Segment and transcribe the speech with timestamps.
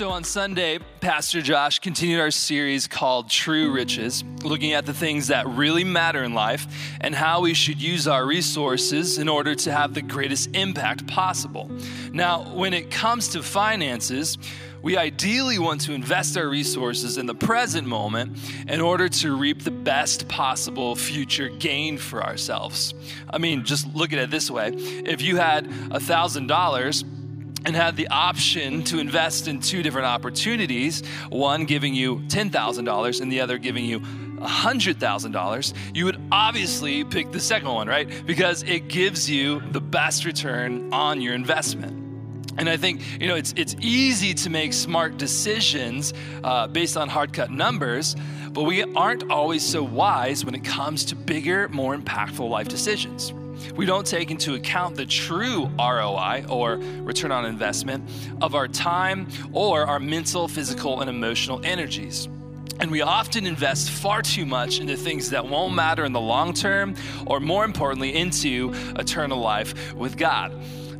[0.00, 5.26] So on Sunday, Pastor Josh continued our series called True Riches, looking at the things
[5.26, 6.66] that really matter in life
[7.02, 11.70] and how we should use our resources in order to have the greatest impact possible.
[12.14, 14.38] Now, when it comes to finances,
[14.80, 18.38] we ideally want to invest our resources in the present moment
[18.68, 22.94] in order to reap the best possible future gain for ourselves.
[23.28, 27.19] I mean, just look at it this way if you had a $1,000,
[27.66, 33.32] and had the option to invest in two different opportunities, one giving you $10,000 and
[33.32, 38.08] the other giving you $100,000, you would obviously pick the second one, right?
[38.26, 42.00] Because it gives you the best return on your investment.
[42.58, 46.12] And I think you know it's it's easy to make smart decisions
[46.44, 48.16] uh, based on hard cut numbers,
[48.50, 53.32] but we aren't always so wise when it comes to bigger, more impactful life decisions.
[53.76, 58.08] We don't take into account the true ROI or return on investment
[58.40, 62.28] of our time or our mental, physical, and emotional energies.
[62.80, 66.54] And we often invest far too much into things that won't matter in the long
[66.54, 66.94] term,
[67.26, 70.52] or more importantly, into eternal life with God.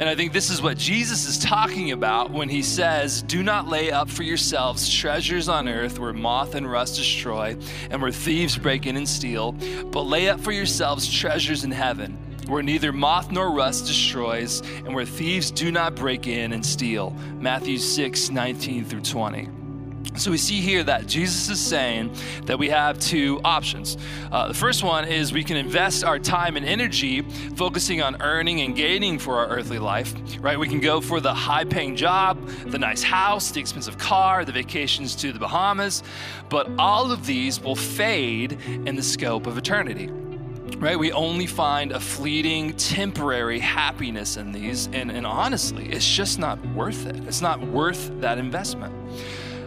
[0.00, 3.68] And I think this is what Jesus is talking about when he says, Do not
[3.68, 7.56] lay up for yourselves treasures on earth where moth and rust destroy
[7.90, 12.16] and where thieves break in and steal, but lay up for yourselves treasures in heaven
[12.48, 17.10] where neither moth nor rust destroys and where thieves do not break in and steal.
[17.38, 19.48] Matthew 6 19 through 20.
[20.16, 22.12] So we see here that Jesus is saying
[22.46, 23.96] that we have two options.
[24.32, 27.20] Uh, the first one is we can invest our time and energy
[27.54, 30.58] focusing on earning and gaining for our earthly life, right?
[30.58, 34.52] We can go for the high paying job, the nice house, the expensive car, the
[34.52, 36.02] vacations to the Bahamas,
[36.48, 38.52] but all of these will fade
[38.86, 40.10] in the scope of eternity
[40.76, 40.98] right?
[40.98, 44.86] We only find a fleeting, temporary happiness in these.
[44.92, 47.16] And, and honestly, it's just not worth it.
[47.26, 48.94] It's not worth that investment.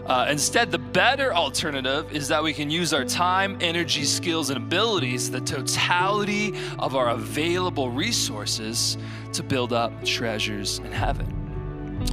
[0.06, 4.58] Uh, instead, the better alternative is that we can use our time, energy, skills, and
[4.58, 8.98] abilities, the totality of our available resources,
[9.34, 11.38] to build up treasures in heaven.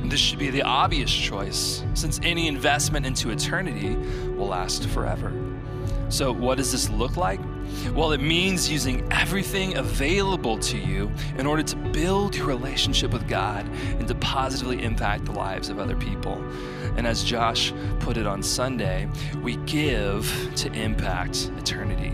[0.04, 3.96] This should be the obvious choice, since any investment into eternity
[4.36, 5.32] will last forever.
[6.08, 7.40] So, what does this look like?
[7.94, 13.28] Well, it means using everything available to you in order to build your relationship with
[13.28, 16.42] God and to positively impact the lives of other people.
[16.96, 19.08] And as Josh put it on Sunday,
[19.42, 22.12] we give to impact eternity.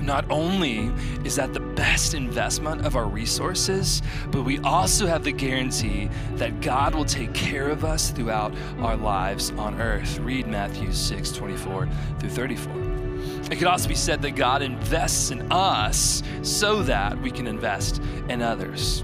[0.00, 0.90] Not only
[1.24, 6.60] is that the best investment of our resources, but we also have the guarantee that
[6.60, 10.18] God will take care of us throughout our lives on earth.
[10.18, 11.88] Read Matthew 6 24
[12.18, 12.93] through 34.
[13.50, 18.02] It could also be said that God invests in us so that we can invest
[18.28, 19.02] in others.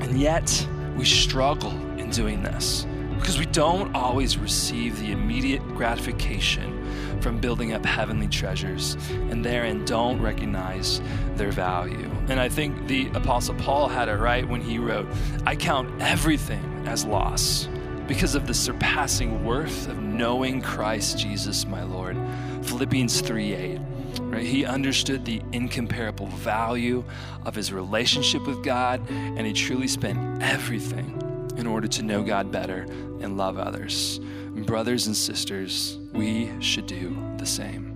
[0.00, 2.86] And yet, we struggle in doing this
[3.18, 9.84] because we don't always receive the immediate gratification from building up heavenly treasures and therein
[9.84, 11.00] don't recognize
[11.34, 12.10] their value.
[12.28, 15.08] And I think the Apostle Paul had it right when he wrote,
[15.44, 17.68] I count everything as loss
[18.06, 22.16] because of the surpassing worth of knowing Christ Jesus, my Lord.
[22.62, 23.80] Philippians 3 8.
[24.20, 24.46] Right?
[24.46, 27.04] He understood the incomparable value
[27.44, 31.20] of his relationship with God, and he truly spent everything
[31.56, 32.82] in order to know God better
[33.20, 34.20] and love others.
[34.66, 37.95] Brothers and sisters, we should do the same.